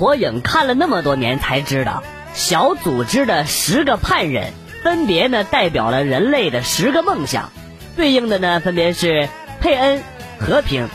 [0.00, 7.52] 火影看了那么多年，才知道小组织的十个叛忍，分别呢代表了人类的十个梦想，
[7.96, 9.28] 对应的呢分别是
[9.60, 10.02] 佩恩
[10.38, 10.88] 和平、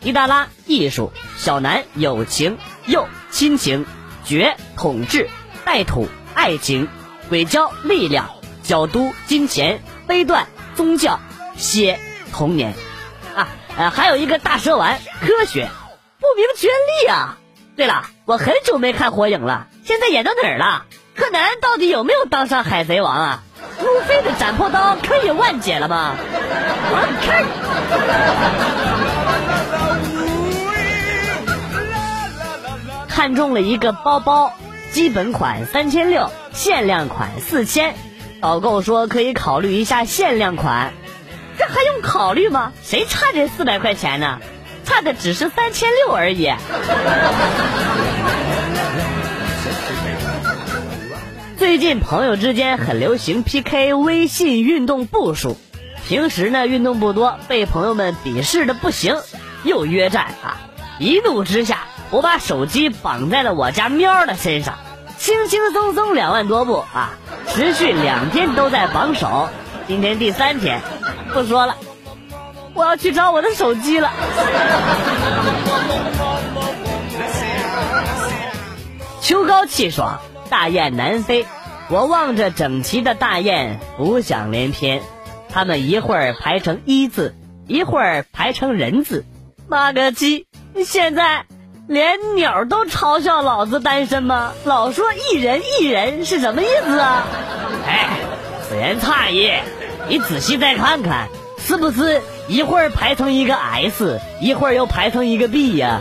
[0.00, 2.56] 伊达拉艺术、小南友情、
[2.86, 3.84] 鼬亲情、
[4.24, 5.28] 绝统治、
[5.64, 6.88] 带土爱情、
[7.28, 8.30] 鬼鲛力量、
[8.62, 11.18] 角都金钱、飞段宗教、
[11.56, 11.98] 蝎
[12.32, 12.74] 童年，
[13.34, 15.68] 啊呃还有一个大蛇丸科学，
[16.20, 17.38] 不明觉厉啊！
[17.74, 20.86] 对了，我很久没看火影了，现在演到哪儿了？
[21.14, 23.42] 柯南到底有没有当上海贼王啊？
[23.78, 26.14] 路飞的斩破刀可以万解了吗？
[26.16, 27.44] 我看。
[33.06, 34.54] 看中了一个包包，
[34.92, 37.94] 基本款三千六，限量款四千，
[38.40, 40.94] 导购说可以考虑一下限量款，
[41.58, 42.72] 这还用考虑吗？
[42.82, 44.38] 谁差这四百块钱呢？
[44.86, 46.50] 差的只是三千六而已。
[51.62, 55.56] 最近朋友之间很流行 PK 微信运动步数，
[56.04, 59.16] 平时呢运动不多，被朋友们鄙视的不行，
[59.62, 60.58] 又约战啊！
[60.98, 64.74] 一怒之下，我把手机绑在了我家喵的身上，
[65.18, 67.10] 轻轻松松两万多步啊！
[67.46, 69.48] 持续两天都在榜首，
[69.86, 70.80] 今天第三天，
[71.32, 71.76] 不说了，
[72.74, 74.10] 我要去找我的手机了。
[79.22, 80.18] 秋高气爽，
[80.52, 81.46] 大雁南飞。
[81.88, 85.00] 我望着整齐的大雁，浮想联翩。
[85.48, 87.34] 它们一会儿排成一字，
[87.66, 89.24] 一会儿排成人字。
[89.66, 90.46] 妈个鸡！
[90.84, 91.46] 现在
[91.88, 94.52] 连鸟都嘲笑老子单身吗？
[94.64, 97.26] 老说一人一人是什么意思啊？
[97.86, 98.10] 哎，
[98.68, 99.50] 此言差矣。
[100.06, 101.28] 你仔细再看看，
[101.58, 106.00] 是不是一会儿排成一个 S，一会儿又排成一个 B 呀？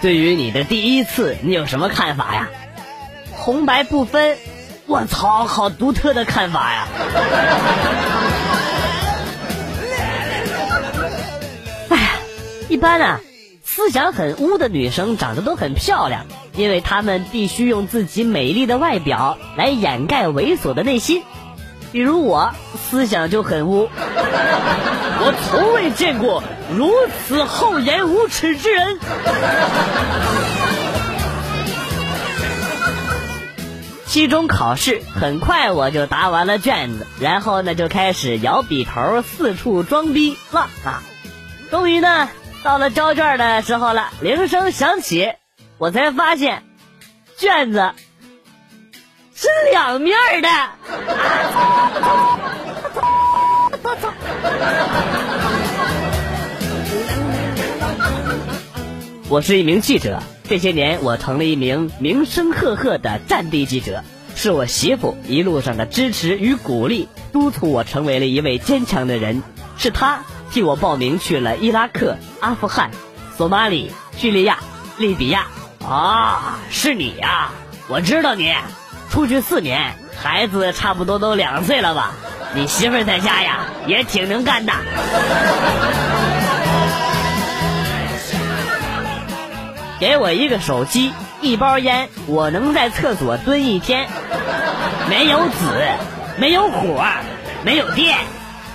[0.00, 2.48] 对于你的第一次，你有什么看法呀？
[3.32, 4.38] 红白不分，
[4.86, 6.88] 我操，好独特的看法呀！
[11.90, 12.10] 哎呀，
[12.68, 13.20] 一般啊，
[13.62, 16.24] 思想很污的女生长得都很漂亮，
[16.56, 21.22] 因为她们必须用自己美丽的外表来掩盖猥琐的内心。
[21.92, 22.52] 比如我，
[22.90, 23.88] 思想就很污，
[25.26, 26.42] 我从未见过
[26.76, 28.98] 如此厚颜无耻之人。
[34.04, 41.02] 期中考试很快我就答完了卷子，然后呢就开始摇笔头四处装逼了啊！
[41.70, 42.28] 终于呢
[42.62, 45.32] 到了交卷的时候了，铃声响起，
[45.78, 46.64] 我才发现
[47.38, 47.92] 卷子
[49.34, 50.48] 是两面的。
[59.28, 60.22] 我是一名记者。
[60.46, 64.04] 这些年，我成了一名名声赫赫的战地记者，
[64.36, 69.42] 是我媳妇一路上的支持与鼓励，督促我成为了一位坚强的人。
[69.78, 70.20] 是她
[70.50, 72.90] 替我报名去了伊拉克、阿富汗、
[73.36, 74.58] 索马里、叙利亚、
[74.98, 75.46] 利比亚。
[75.86, 77.50] 啊，是你呀！
[77.88, 78.54] 我知道你，
[79.10, 82.12] 出去四年，孩子差不多都两岁了吧？
[82.54, 84.72] 你媳妇在家呀，也挺能干的。
[90.04, 94.06] 给我一个手机，一包烟，我能在厕所蹲一天。
[95.08, 95.54] 没有纸，
[96.36, 97.02] 没有火，
[97.64, 98.18] 没有电，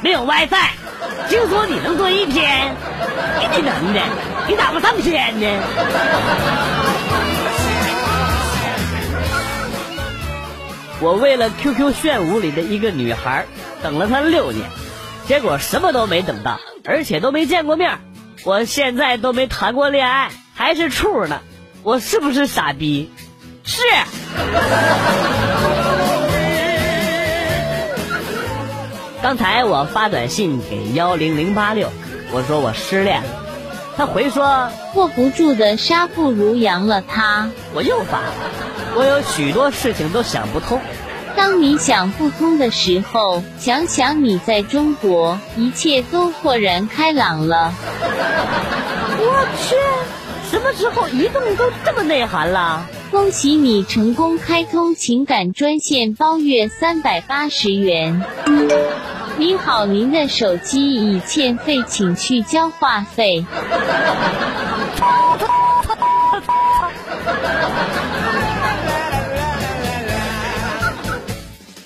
[0.02, 0.70] 没有 WiFi。
[1.30, 2.74] 听说你能蹲一天，
[3.40, 4.02] 给你能的，
[4.48, 5.46] 你咋不上天呢？
[11.00, 13.46] 我为了 QQ 炫舞里的一个女孩，
[13.84, 14.68] 等了她六年，
[15.28, 18.00] 结果什么都没等到，而且都没见过面。
[18.46, 20.32] 我现在都没谈过恋爱。
[20.70, 21.42] 还是处呢，
[21.82, 23.12] 我是不是傻逼？
[23.64, 23.82] 是。
[29.20, 31.92] 刚才我发短信给幺零零八六，
[32.32, 33.30] 我说我失恋了，
[33.98, 37.50] 他回说握不住的沙不如扬了它。
[37.74, 38.20] 我又发，
[38.96, 40.80] 我有许多事情都想不通。
[41.36, 47.74] 当你想不通的时候，想想你在中国，一切都豁然开朗了。
[49.18, 49.76] 我去。
[50.50, 52.88] 什么时候移动都这么内涵了？
[53.12, 58.24] 恭喜你成功开通情感专线，包月三百八十元。
[59.38, 63.46] 您好，您的手机已欠费，请去交话费。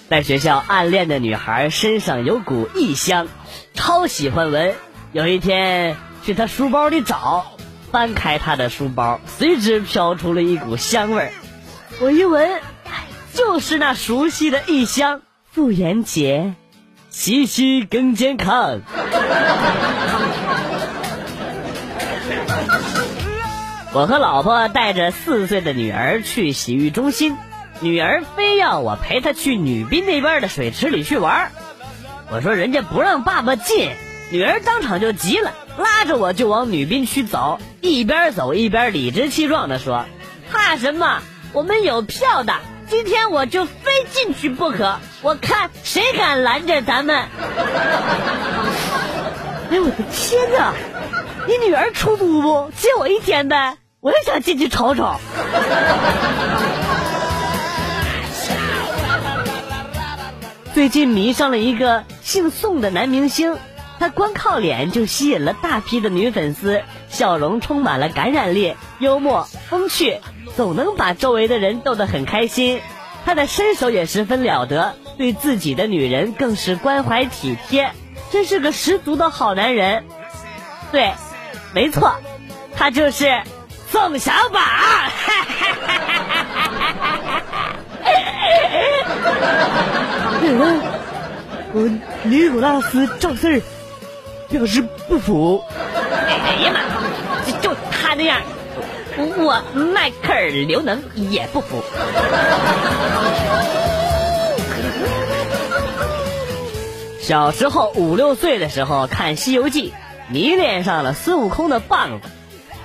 [0.08, 3.28] 在学校暗恋的女孩身上有股异香，
[3.74, 4.74] 超喜欢闻。
[5.12, 5.98] 有一天。
[6.26, 7.53] 去她书包里找，
[7.94, 11.32] 翻开他的书包，随之飘出了一股香味儿。
[12.02, 12.60] 我一闻，
[13.36, 15.22] 就是那熟悉的异香。
[15.52, 16.56] 妇炎洁，
[17.12, 18.82] 洗洗更健康。
[23.94, 27.38] 我和老婆带着四岁的女儿去洗浴中心，
[27.80, 31.52] 女儿非要我陪她去女宾那边的水池里去玩。
[32.32, 33.92] 我说人家不让爸爸进，
[34.32, 40.06] 女儿当场就急了，拉着我就往女宾区走，一边走一边理直气壮地说
[40.50, 41.20] ：“怕什么？
[41.52, 42.54] 我们有票的。”
[42.88, 47.28] 今天我就非进去不可，我看谁敢拦着咱们！
[49.70, 50.74] 哎我的天哪！
[51.46, 52.72] 你女儿出租不？
[52.78, 55.16] 借我一天呗，我也想进去瞅瞅。
[60.74, 63.58] 最近迷上了一个姓宋的男明星，
[64.00, 66.82] 他光靠脸就吸引了大批的女粉丝，
[67.14, 70.20] 笑容充满了感染力，幽默风趣。
[70.58, 72.82] 总能把周围的人逗得很开心，
[73.26, 77.92] 他的身手也十分了得，对自己的女人更是关怀体贴，
[78.32, 80.04] 真是个十足的好男人。
[80.92, 81.14] 对，
[81.74, 82.16] 没错，
[82.76, 83.42] 他就是
[83.92, 84.60] 宋小宝。
[91.76, 91.90] 我
[92.24, 93.62] 尼古拉斯赵四儿
[94.50, 95.64] 表示不服。
[96.28, 97.03] 哎呀妈，就就
[98.14, 98.42] 他那样。
[99.18, 101.84] 我迈克尔·刘能也不服。
[107.20, 109.92] 小时候五六岁的时候看《西游记》，
[110.32, 112.30] 迷恋上了孙悟空的棒子，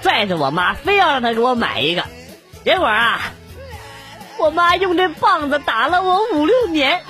[0.00, 2.04] 拽着我妈非要让他给我买一个。
[2.64, 3.32] 结果啊，
[4.38, 7.02] 我妈用这棒子打了我五六年。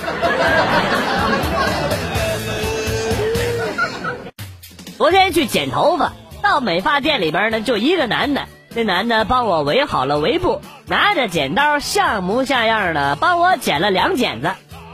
[4.97, 6.15] 昨天去剪头发，
[6.49, 8.47] 到美发店里边呢，就一个男的。
[8.75, 14.53] 这男的帮我围好了围布，拿着剪刀像模像样的帮我剪了两剪子，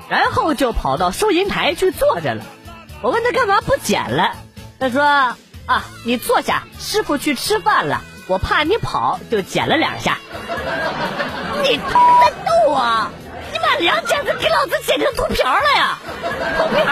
[0.08, 2.42] 然后就跑到收银台去坐着了。
[3.02, 4.32] 我问他干嘛不剪了，
[4.80, 5.04] 他说
[5.66, 10.18] ：“啊，你坐下，师傅去吃饭了，我怕你跑，就剪了两下。”
[11.62, 13.06] 你在逗我？
[13.52, 15.98] 你把两剪子给老子剪成秃瓢了呀？
[16.58, 16.84] 秃瓢！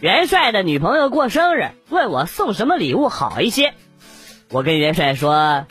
[0.00, 3.74] 元帅的女朋友过生日，问我送什么礼物好一些。
[4.50, 5.66] 我跟元帅说，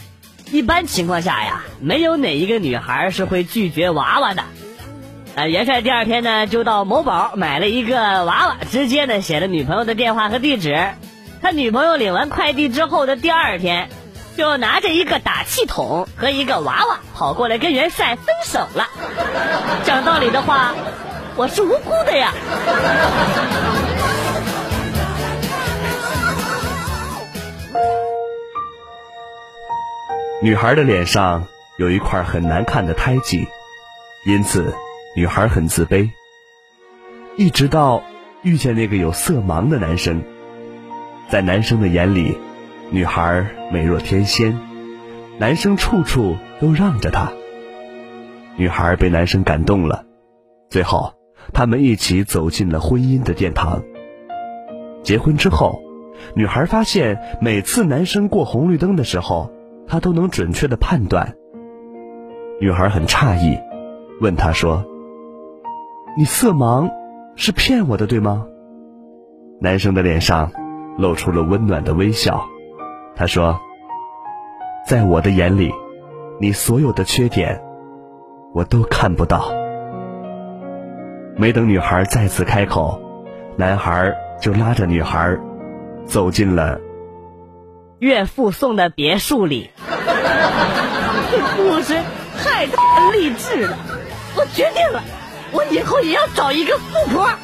[0.51, 4.43] 一般情况下呀，没有哪一个女孩是会拒绝娃娃的。
[5.35, 10.77] 啊，元帅第二天呢，就到某宝买了一个娃娃，直接呢写了女朋友的电话和地址。
[11.41, 13.89] 他女朋友领完快递之后的第二天，
[14.37, 18.87] 就拿着一个打气筒和一个娃娃跑过来跟元帅分手了。
[19.85, 20.75] 讲道理的话，
[21.35, 22.31] 我是无辜的呀。
[30.41, 33.45] 女孩的脸上有一块很难看的胎记，
[34.25, 34.73] 因此
[35.13, 36.09] 女孩很自卑。
[37.35, 38.01] 一直到
[38.41, 40.23] 遇见那个有色盲的男生，
[41.27, 42.37] 在男生的眼里，
[42.89, 44.57] 女孩美若天仙，
[45.39, 47.33] 男生处处都让着她。
[48.55, 50.05] 女孩被男生感动了，
[50.69, 51.15] 最后
[51.51, 53.83] 他们一起走进了婚姻的殿堂。
[55.03, 55.81] 结婚之后，
[56.33, 59.51] 女孩发现每次男生过红绿灯的时候。
[59.89, 61.35] 他都能准确的判断。
[62.61, 63.59] 女孩很诧异，
[64.21, 64.85] 问他说
[66.15, 66.91] ：“你色盲
[67.35, 68.45] 是骗我的，对吗？”
[69.59, 70.51] 男生的脸上
[70.97, 72.45] 露出了温暖的微笑。
[73.15, 73.59] 他说
[74.85, 75.73] ：“在我的眼里，
[76.39, 77.59] 你所有的缺点，
[78.53, 79.51] 我都看不到。”
[81.35, 83.01] 没等女孩再次开口，
[83.55, 85.35] 男孩就拉着女孩
[86.05, 86.79] 走进了。
[87.99, 89.71] 岳父送的别墅里，
[91.31, 91.99] 这故事
[92.41, 92.65] 太
[93.11, 93.77] 励志了！
[94.35, 95.03] 我决定了，
[95.51, 97.29] 我以后也要找一个富婆。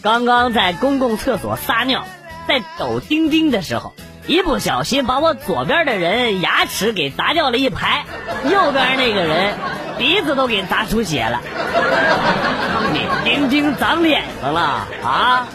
[0.00, 2.06] 刚刚在公共厕所撒尿，
[2.46, 3.92] 在抖钉钉的时候，
[4.26, 8.06] 一不小心把我左边的人牙齿给砸掉了一排，
[8.50, 9.52] 右边那个人
[9.98, 11.42] 鼻子都给砸出血了。
[13.48, 14.60] 你钉钉长脸上了
[15.02, 15.48] 啊？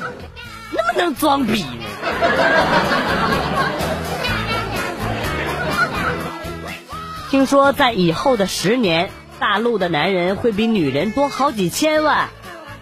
[0.72, 1.86] 那么能装逼呢？
[7.30, 12.30] 听说在以后的十年，大陆的男人会比女人多好几千万，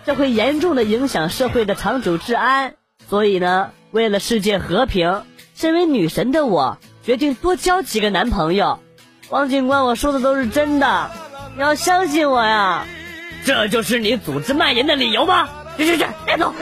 [0.05, 2.75] 这会严重的影响社会的长久治安。
[3.09, 5.23] 所以呢，为了世界和平，
[5.55, 8.79] 身为女神的我决定多交几个男朋友。
[9.29, 11.11] 王警官，我说的都是真的。
[11.57, 12.85] 你要相信我呀！
[13.45, 15.49] 这就是你组织卖淫的理由吗？
[15.77, 16.53] 去去去，带走！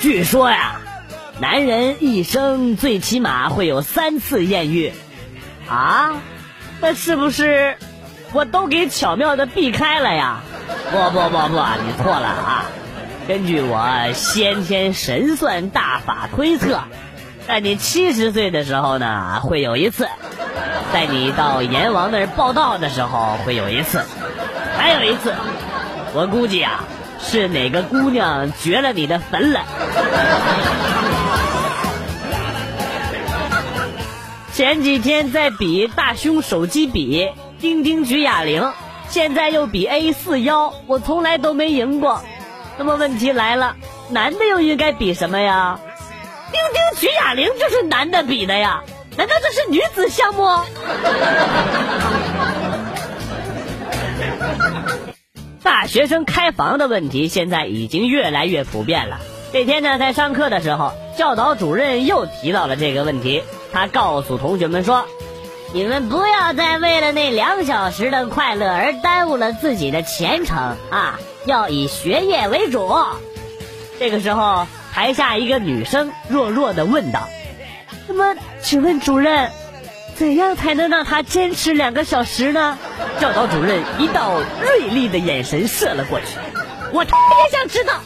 [0.00, 0.80] 据说呀，
[1.40, 4.92] 男人一生最起码会有三次艳遇，
[5.68, 6.22] 啊，
[6.80, 7.76] 那是不是
[8.32, 10.42] 我都给巧妙的避开了呀？
[10.90, 12.64] 不不不不，你错了啊！
[13.26, 16.80] 根据我先天神算大法推测，
[17.48, 20.06] 在你七十岁的时候呢，会有一次；
[20.94, 23.98] 在你到阎王那儿报道的时候，会有一次；
[24.78, 25.34] 还有一次，
[26.14, 26.84] 我估计啊，
[27.18, 29.62] 是哪个姑娘掘了你的坟了。
[34.52, 38.72] 前几天在比大胸手机比丁丁举哑铃，
[39.08, 42.22] 现在又比 A 四腰，我从来都没赢过。
[42.78, 43.74] 那么问题来了，
[44.10, 45.80] 男的又应该比什么呀？
[46.52, 48.84] 丁丁举哑铃就是男的比的呀，
[49.16, 50.44] 难道这是女子项目？
[55.62, 59.18] 大学生开房的问题现在已经越来越普遍了。
[59.52, 63.42] 这天呢，在上课的时候，教导主任又提到了这个问题。
[63.72, 65.06] 他告诉同学们说
[65.72, 72.94] ：“你们不要再为了那两小时的快乐而耽误了自己的前程啊！”要以学业为主。
[73.98, 77.28] 这个时候，台下一个女生弱弱的问道
[78.06, 79.50] ：“怎么，请问主任，
[80.16, 82.78] 怎样才能让他坚持两个小时呢？”
[83.20, 86.26] 教导主任一道锐利的眼神射了过去。
[86.90, 87.10] 我也
[87.52, 88.00] 想知道。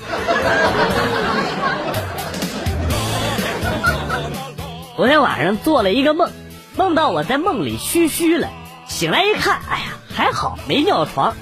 [4.97, 6.33] 昨天晚上做了一个梦，
[6.77, 8.49] 梦到我在梦里嘘嘘了，
[8.89, 11.37] 醒来一看，哎呀，还好没尿床。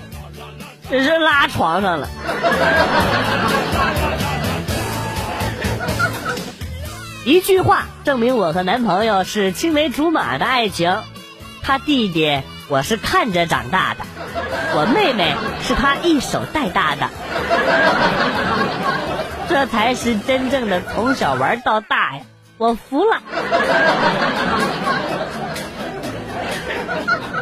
[0.91, 2.09] 只是拉床上了。
[7.25, 10.97] 一句话证明我和男朋友是青梅竹马的爱情。
[11.65, 14.05] 他弟弟我是看着长大的，
[14.77, 17.09] 我妹妹是他一手带大的。
[19.49, 22.23] 这才是真正的从小玩到大呀！
[22.59, 23.21] 我服了。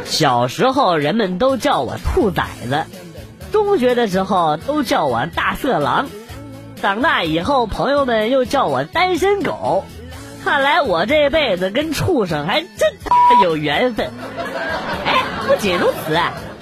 [0.06, 2.86] 小时候人们都叫我兔崽子。
[3.52, 6.06] 中学的时候都叫我大色狼，
[6.80, 9.84] 长大以后朋友们又叫我单身狗，
[10.44, 12.68] 看来我这辈子跟畜生还真
[13.42, 14.10] 有缘分。
[15.06, 16.18] 哎，不仅如此，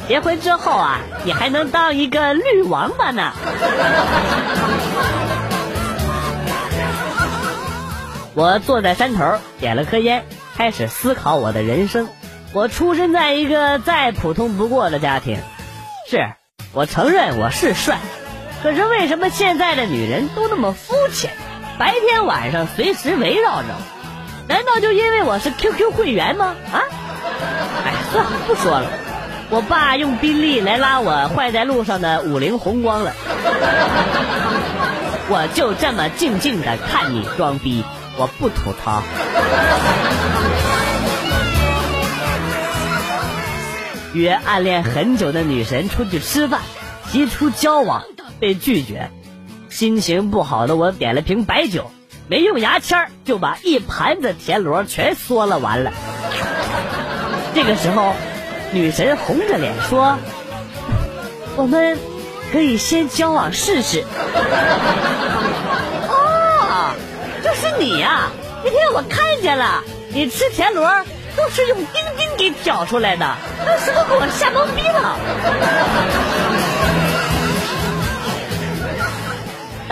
[0.07, 3.33] 结婚之后啊，你还能当一个绿王八呢。
[8.35, 10.25] 我坐在山头，点了颗烟，
[10.57, 12.09] 开始思考我的人生。
[12.53, 15.39] 我出生在一个再普通不过的家庭，
[16.09, 16.33] 是。
[16.73, 17.99] 我承认我是帅，
[18.63, 21.33] 可是为什么现在的女人都那么肤浅，
[21.79, 23.69] 白天晚上随时围绕着？
[24.49, 26.55] 难道就因为我是 QQ 会员吗？
[26.73, 26.83] 啊？
[27.85, 28.91] 哎，算了，不说了。
[29.51, 33.13] 我爸用宾利来拉我坏在路上的五菱宏光了。
[35.29, 37.85] 我就这么静静的看你装逼，
[38.17, 39.03] 我不吐槽。
[44.15, 46.61] 约暗恋很久的女神出去吃饭，
[47.11, 48.03] 提出交往
[48.41, 49.11] 被拒绝，
[49.73, 51.91] 心情不好的我点了瓶白酒，
[52.29, 55.93] 没用牙签就把一盘子田螺全嗦了完了。
[57.55, 58.13] 这个时候，
[58.73, 60.19] 女神红着脸说
[61.57, 61.99] ：“我们
[62.53, 64.05] 可以先交往试试。
[66.07, 66.93] ”哦，
[67.43, 68.29] 就是你呀！
[68.63, 70.87] 那天我看见了，你吃田螺。
[71.35, 71.87] 都是用钉
[72.19, 73.27] 钉给挑出来的，
[73.65, 75.17] 那是不是给我吓懵逼了？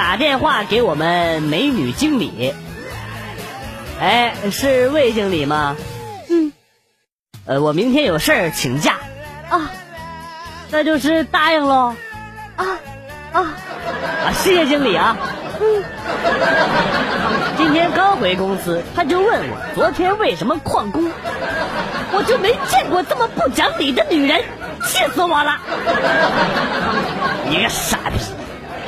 [0.00, 2.54] 打电话给我们美女经理，
[4.00, 5.76] 哎，是魏经理吗？
[6.30, 6.54] 嗯，
[7.44, 8.94] 呃，我明天有事儿请假
[9.50, 9.70] 啊，
[10.70, 11.94] 那就是答应喽。
[12.56, 12.64] 啊
[13.34, 13.40] 啊
[14.24, 14.32] 啊！
[14.32, 15.18] 谢谢经理啊。
[15.60, 15.84] 嗯。
[17.58, 21.12] 今天刚回公司，他就问我昨天为什么旷工，
[22.12, 24.40] 我就没见过这么不讲理的女人，
[24.82, 25.58] 气死我了！
[27.50, 28.18] 你个傻逼！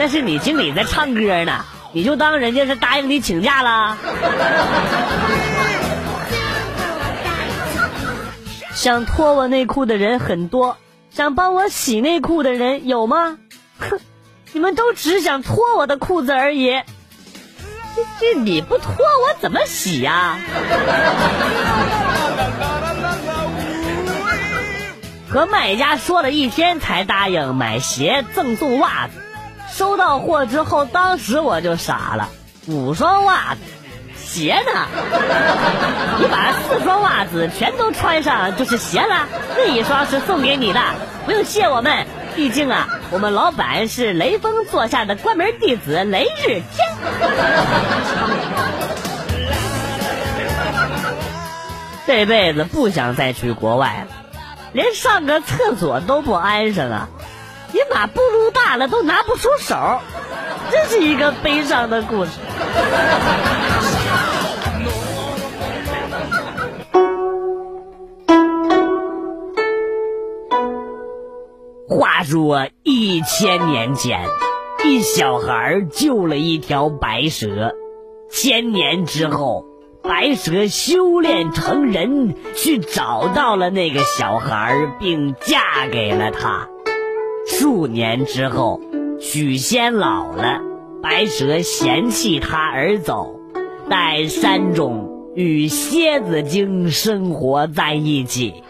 [0.03, 3.97] 那是你经理在唱歌呢，你就当人家是答应你请假了。
[8.75, 10.77] 想脱我内裤的人很多，
[11.13, 13.39] 想帮我洗内裤的人有吗？
[13.79, 14.01] 哼，
[14.53, 16.73] 你们都只想脱我的裤子而已。
[17.95, 20.37] 这这你不脱我怎么洗呀？
[25.31, 29.13] 和卖家说了一天才答应买鞋赠送袜子，
[29.73, 32.29] 收到货之后当时我就傻了，
[32.67, 33.61] 五双袜子，
[34.17, 34.87] 鞋呢。
[36.19, 39.27] 你把四双袜子全都穿上就是鞋了，
[39.57, 40.81] 那一双是送给你的，
[41.25, 42.07] 不用谢我们。
[42.37, 46.89] 毕竟啊，我们老板是雷锋座下的关门弟子雷日天。
[52.07, 54.15] 这辈子不想再去国外了，
[54.73, 57.09] 连上个厕所都不安生啊！
[57.73, 60.01] 你妈步撸大了都拿不出手，
[60.71, 62.31] 真是一个悲伤的故事。
[71.89, 74.27] 话说一千年前，
[74.85, 77.75] 一小孩救了一条白蛇，
[78.31, 79.67] 千年之后。
[80.05, 86.69] 白蛇修炼成人，去找到了那个小孩，并嫁给了他。
[87.63, 88.81] 数年之后，
[89.21, 90.59] 许仙老了，
[91.01, 93.37] 白蛇嫌弃他而走，
[93.89, 98.65] 在山中与蝎子精生活在一起。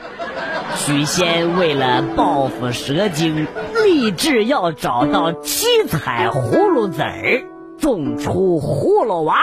[0.76, 3.46] 许仙为了报复蛇精，
[3.82, 7.44] 立志要找到七彩葫芦籽儿，
[7.78, 9.38] 种出葫芦娃。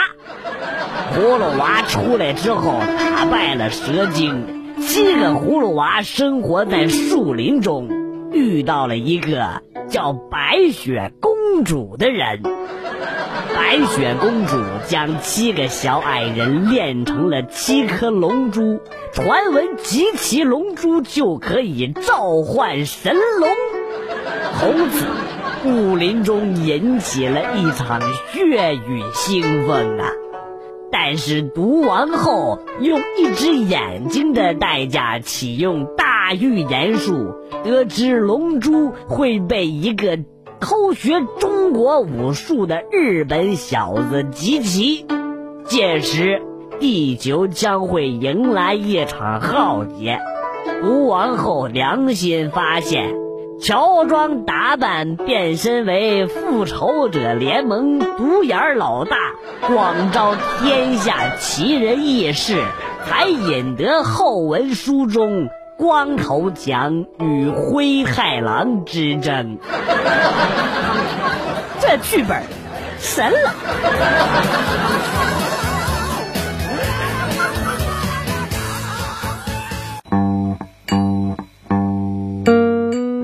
[1.15, 4.45] 葫芦娃出来之后，打败了蛇精。
[4.79, 7.89] 七个葫芦娃生活在树林中，
[8.31, 12.41] 遇到了一个叫白雪公主的人。
[13.55, 14.57] 白雪公主
[14.87, 18.79] 将七个小矮人炼成了七颗龙珠，
[19.13, 23.49] 传闻集齐龙珠就可以召唤神龙。
[24.59, 25.05] 从此，
[25.65, 28.01] 武林中引起了一场
[28.33, 30.11] 血雨腥风啊！
[30.91, 40.19] 但是毒王后用一只眼睛的代价启用大预言术，得知龙珠会被一个
[40.59, 45.05] 偷学中国武术的日本小子集齐，
[45.65, 46.41] 届时
[46.79, 50.19] 地球将会迎来一场浩劫。
[50.83, 53.15] 吴王后良心发现。
[53.61, 59.17] 乔装打扮，变身为复仇者联盟独眼老大，
[59.67, 62.63] 广招天下奇人异士，
[63.05, 69.57] 才引得后文书中光头强与灰太狼之争。
[71.79, 72.43] 这剧本
[72.99, 73.53] 神了！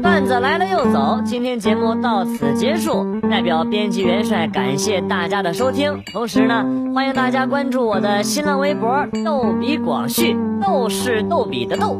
[0.01, 3.19] 段子来了又走，今天节目到此结束。
[3.29, 6.65] 代表编辑元帅感谢大家的收听，同时呢，
[6.95, 11.99] 欢迎大家关注我的新浪微博“逗比广旭”，逗是逗比的逗，